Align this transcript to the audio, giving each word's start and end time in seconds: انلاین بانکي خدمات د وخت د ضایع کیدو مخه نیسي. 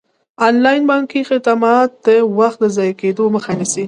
انلاین 0.47 0.83
بانکي 0.89 1.21
خدمات 1.29 1.89
د 2.05 2.07
وخت 2.39 2.57
د 2.61 2.65
ضایع 2.75 2.95
کیدو 3.01 3.23
مخه 3.35 3.51
نیسي. 3.59 3.79